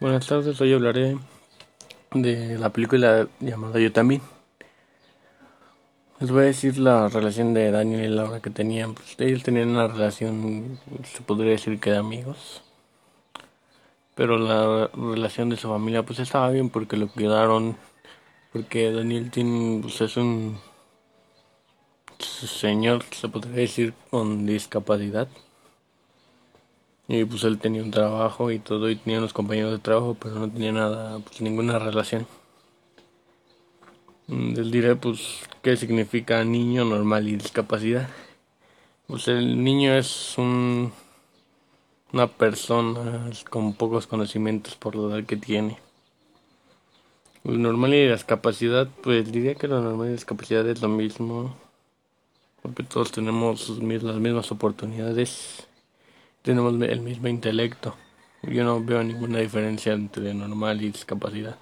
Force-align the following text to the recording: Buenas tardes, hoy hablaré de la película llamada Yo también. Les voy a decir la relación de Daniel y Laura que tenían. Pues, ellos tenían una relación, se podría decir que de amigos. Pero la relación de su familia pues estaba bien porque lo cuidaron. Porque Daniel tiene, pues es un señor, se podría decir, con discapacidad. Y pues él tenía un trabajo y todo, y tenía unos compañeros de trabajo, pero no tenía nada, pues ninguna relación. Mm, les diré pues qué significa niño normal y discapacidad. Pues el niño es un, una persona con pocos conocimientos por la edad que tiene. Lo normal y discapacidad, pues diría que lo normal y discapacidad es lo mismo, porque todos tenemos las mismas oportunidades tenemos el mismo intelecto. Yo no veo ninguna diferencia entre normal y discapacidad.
Buenas 0.00 0.26
tardes, 0.26 0.60
hoy 0.60 0.72
hablaré 0.72 1.16
de 2.12 2.58
la 2.58 2.70
película 2.70 3.28
llamada 3.38 3.78
Yo 3.78 3.92
también. 3.92 4.22
Les 6.18 6.32
voy 6.32 6.42
a 6.42 6.46
decir 6.46 6.78
la 6.78 7.08
relación 7.08 7.54
de 7.54 7.70
Daniel 7.70 8.04
y 8.04 8.08
Laura 8.08 8.40
que 8.40 8.50
tenían. 8.50 8.94
Pues, 8.94 9.14
ellos 9.20 9.44
tenían 9.44 9.68
una 9.68 9.86
relación, 9.86 10.80
se 11.04 11.22
podría 11.22 11.52
decir 11.52 11.78
que 11.78 11.92
de 11.92 11.98
amigos. 11.98 12.62
Pero 14.16 14.36
la 14.36 14.88
relación 14.92 15.48
de 15.48 15.56
su 15.56 15.68
familia 15.68 16.02
pues 16.02 16.18
estaba 16.18 16.50
bien 16.50 16.70
porque 16.70 16.96
lo 16.96 17.06
cuidaron. 17.06 17.76
Porque 18.52 18.90
Daniel 18.90 19.30
tiene, 19.30 19.80
pues 19.80 20.00
es 20.00 20.16
un 20.16 20.58
señor, 22.18 23.04
se 23.12 23.28
podría 23.28 23.54
decir, 23.54 23.94
con 24.10 24.44
discapacidad. 24.44 25.28
Y 27.06 27.24
pues 27.24 27.44
él 27.44 27.58
tenía 27.58 27.82
un 27.82 27.90
trabajo 27.90 28.50
y 28.50 28.58
todo, 28.58 28.88
y 28.88 28.96
tenía 28.96 29.18
unos 29.18 29.34
compañeros 29.34 29.72
de 29.72 29.78
trabajo, 29.78 30.16
pero 30.18 30.36
no 30.36 30.50
tenía 30.50 30.72
nada, 30.72 31.18
pues 31.18 31.40
ninguna 31.42 31.78
relación. 31.78 32.26
Mm, 34.26 34.54
les 34.54 34.70
diré 34.70 34.96
pues 34.96 35.20
qué 35.62 35.76
significa 35.76 36.42
niño 36.44 36.84
normal 36.84 37.28
y 37.28 37.36
discapacidad. 37.36 38.08
Pues 39.06 39.28
el 39.28 39.62
niño 39.62 39.92
es 39.94 40.38
un, 40.38 40.92
una 42.12 42.26
persona 42.26 43.30
con 43.50 43.74
pocos 43.74 44.06
conocimientos 44.06 44.76
por 44.76 44.96
la 44.96 45.16
edad 45.16 45.26
que 45.26 45.36
tiene. 45.36 45.78
Lo 47.44 47.58
normal 47.58 47.92
y 47.92 48.08
discapacidad, 48.08 48.88
pues 49.02 49.30
diría 49.30 49.54
que 49.56 49.68
lo 49.68 49.82
normal 49.82 50.08
y 50.08 50.12
discapacidad 50.12 50.66
es 50.66 50.80
lo 50.80 50.88
mismo, 50.88 51.54
porque 52.62 52.82
todos 52.82 53.12
tenemos 53.12 53.68
las 53.68 54.16
mismas 54.16 54.50
oportunidades 54.50 55.66
tenemos 56.44 56.74
el 56.82 57.00
mismo 57.00 57.26
intelecto. 57.28 57.96
Yo 58.42 58.64
no 58.64 58.84
veo 58.84 59.02
ninguna 59.02 59.38
diferencia 59.38 59.94
entre 59.94 60.34
normal 60.34 60.82
y 60.82 60.90
discapacidad. 60.90 61.56